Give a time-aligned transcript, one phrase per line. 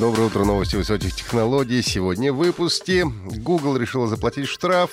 [0.00, 1.80] Доброе утро, новости высоких технологий.
[1.80, 3.04] Сегодня в выпуске.
[3.04, 4.90] Google решила заплатить штраф.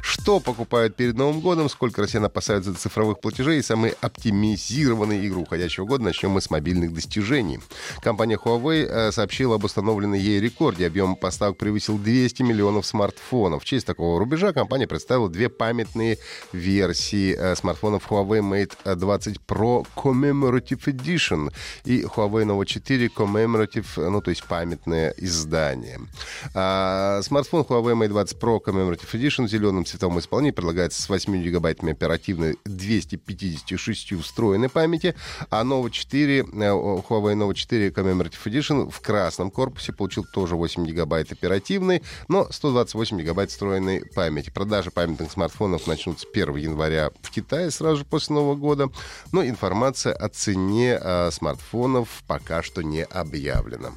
[0.00, 5.86] Что покупают перед Новым годом, сколько россиян опасаются цифровых платежей и самый оптимизированный игру уходящего
[5.86, 6.04] года.
[6.04, 7.58] Начнем мы с мобильных достижений.
[8.00, 10.86] Компания Huawei э, сообщила об установленной ей рекорде.
[10.86, 13.64] Объем поставок превысил 200 миллионов смартфонов.
[13.64, 16.18] В честь такого рубежа компания представила две памятные
[16.52, 21.52] версии э, смартфонов Huawei Mate 20 Pro Commemorative Edition
[21.84, 26.00] и Huawei Nova 4 Commemorative, ну то есть памятное издание.
[26.54, 31.42] А, смартфон Huawei Mate 20 Pro Commemorative Edition в зеленом цветовом исполнении предлагается с 8
[31.42, 35.14] гигабайтами оперативной 256 встроенной памяти,
[35.50, 40.84] а Nova 4, э, Huawei Nova 4 Commemorative Edition в красном корпусе получил тоже 8
[40.84, 44.50] гигабайт оперативной, но 128 гигабайт встроенной памяти.
[44.50, 48.88] Продажи памятных смартфонов начнутся 1 января в Китае сразу же после Нового года,
[49.32, 53.92] но информация о цене э, смартфонов пока что не объявлена.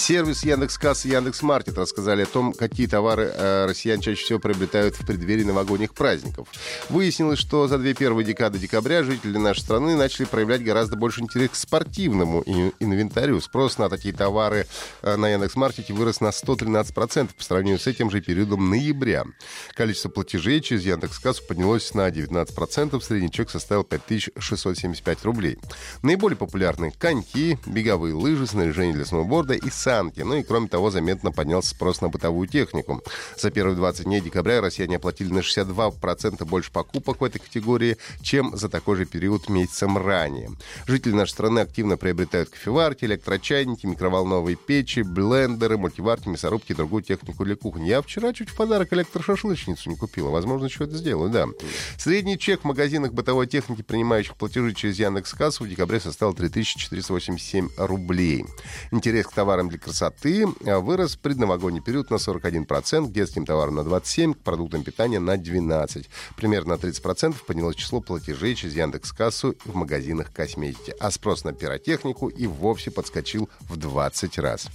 [0.00, 5.06] Сервис Яндекс.Касс и Яндекс.Маркет рассказали о том, какие товары э, россиян чаще всего приобретают в
[5.06, 6.48] преддверии новогодних праздников.
[6.88, 11.50] Выяснилось, что за две первые декады декабря жители нашей страны начали проявлять гораздо больше интерес
[11.50, 12.42] к спортивному
[12.80, 13.42] инвентарю.
[13.42, 14.66] Спрос на такие товары
[15.02, 19.26] э, на Яндекс.Маркете вырос на 113% по сравнению с этим же периодом ноября.
[19.74, 25.58] Количество платежей через Яндекс.Кассу поднялось на 19%, средний чек составил 5675 рублей.
[26.02, 30.20] Наиболее популярны коньки, беговые лыжи, снаряжение для сноуборда и сами танки.
[30.20, 33.02] Ну и, кроме того, заметно поднялся спрос на бытовую технику.
[33.36, 38.56] За первые 20 дней декабря россияне оплатили на 62% больше покупок в этой категории, чем
[38.56, 40.50] за такой же период месяцем ранее.
[40.86, 47.44] Жители нашей страны активно приобретают кофеварки, электрочайники, микроволновые печи, блендеры, мультиварки, мясорубки и другую технику
[47.44, 47.88] для кухни.
[47.88, 50.30] Я вчера чуть в подарок электрошашлычницу не купила.
[50.30, 51.46] Возможно, еще это сделаю, да.
[51.98, 58.44] Средний чек в магазинах бытовой техники, принимающих платежи через Яндекс.Кассу в декабре составил 3487 рублей.
[58.90, 63.76] Интерес к товарам для красоты а, вырос в предновогодний период на 41%, к детским товарам
[63.76, 66.06] на 27%, к продуктам питания на 12%.
[66.36, 70.94] Примерно на 30% поднялось число платежей через Яндекс.Кассу в магазинах косметики.
[71.00, 74.68] А спрос на пиротехнику и вовсе подскочил в 20 раз.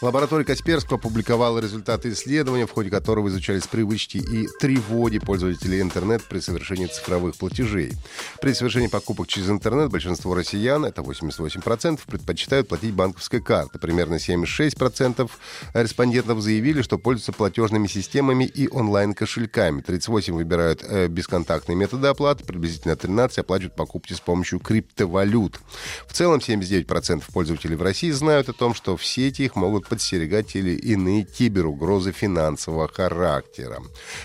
[0.00, 6.38] Лаборатория Касперского опубликовала результаты исследования, в ходе которого изучались привычки и тревоги пользователей интернет при
[6.38, 7.94] совершении цифровых платежей.
[8.40, 13.80] При совершении покупок через интернет большинство россиян, это 88%, предпочитают платить банковской картой.
[13.80, 15.28] Примерно 76%
[15.74, 19.82] респондентов заявили, что пользуются платежными системами и онлайн-кошельками.
[19.82, 25.58] 38% выбирают э, бесконтактные методы оплаты, приблизительно 13% оплачивают покупки с помощью криптовалют.
[26.06, 30.54] В целом 79% пользователей в России знают о том, что в сети их могут подстерегать
[30.54, 33.82] или иные киберугрозы финансового характера.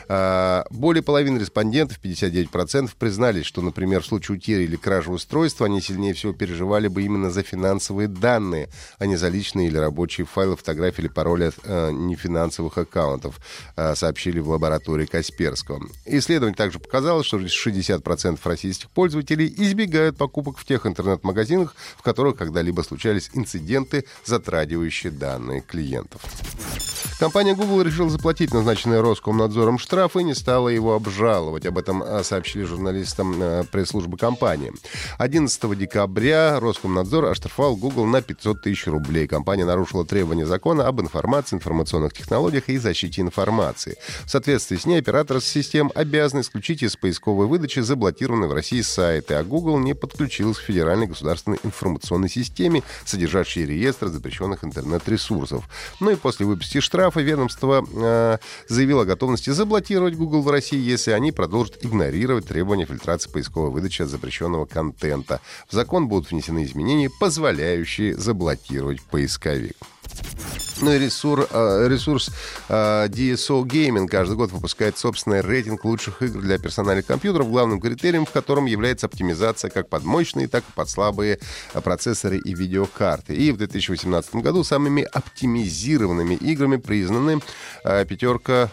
[0.07, 5.81] А, более половины респондентов, 59%, признались, что, например, в случае утери или кражи устройства они
[5.81, 8.69] сильнее всего переживали бы именно за финансовые данные,
[8.99, 13.39] а не за личные или рабочие файлы, фотографии или пароли от э, нефинансовых аккаунтов,
[13.75, 15.81] э, сообщили в лаборатории Касперского.
[16.05, 22.81] Исследование также показало, что 60% российских пользователей избегают покупок в тех интернет-магазинах, в которых когда-либо
[22.81, 26.21] случались инциденты, затрагивающие данные данные клиентов.
[27.23, 31.65] Компания Google решила заплатить назначенный Роскомнадзором штраф и не стала его обжаловать.
[31.65, 34.73] Об этом а, сообщили журналистам а, пресс-службы компании.
[35.19, 39.25] 11 декабря Роскомнадзор оштрафовал Google на 500 тысяч рублей.
[39.25, 43.95] Компания нарушила требования закона об информации, информационных технологиях и защите информации.
[44.25, 49.35] В соответствии с ней операторы систем обязаны исключить из поисковой выдачи заблокированные в России сайты,
[49.35, 55.63] а Google не подключилась к Федеральной государственной информационной системе, содержащей реестр запрещенных интернет-ресурсов.
[56.01, 58.37] Ну и после выписки штрафа штрафа ведомство э,
[58.67, 64.01] заявило о готовности заблокировать Google в России, если они продолжат игнорировать требования фильтрации поисковой выдачи
[64.01, 65.39] от запрещенного контента.
[65.67, 69.77] В закон будут внесены изменения, позволяющие заблокировать поисковик.
[70.83, 72.29] Ну и ресурс, э, ресурс
[72.67, 78.25] э, DSO Gaming каждый год выпускает собственный рейтинг лучших игр для персональных компьютеров, главным критерием
[78.25, 81.39] в котором является оптимизация как под мощные, так и под слабые
[81.73, 83.33] э, процессоры и видеокарты.
[83.33, 87.39] И в 2018 году самыми оптимизированными играми признаны
[87.83, 88.69] пятерка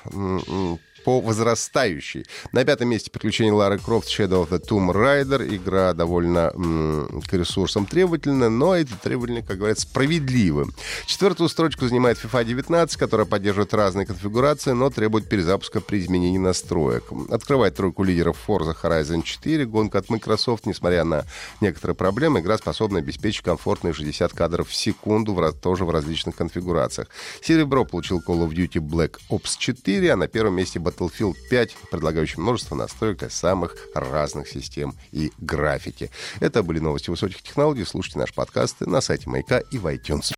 [1.05, 2.25] по возрастающей.
[2.53, 5.55] На пятом месте приключения Лары Крофт Shadow of the Tomb Raider.
[5.55, 10.67] Игра довольно м- к ресурсам требовательна, но эти требования, как говорят, справедливы.
[11.07, 17.05] Четвертую строчку занимает FIFA 19, которая поддерживает разные конфигурации, но требует перезапуска при изменении настроек.
[17.31, 19.67] Открывает тройку лидеров Forza Horizon 4.
[19.67, 21.25] Гонка от Microsoft, несмотря на
[21.61, 27.09] некоторые проблемы, игра способна обеспечить комфортные 60 кадров в секунду, в, тоже в различных конфигурациях.
[27.43, 32.41] Серебро получил Call of Duty Black Ops 4, а на первом месте Battlefield 5, предлагающий
[32.41, 36.11] множество настроек для самых разных систем и графики.
[36.41, 37.85] Это были новости высоких технологий.
[37.85, 40.33] Слушайте наши подкасты на сайте Маяка и в iTunes.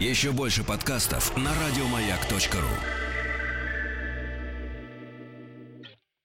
[0.00, 3.07] Еще больше подкастов на радиомаяк.ру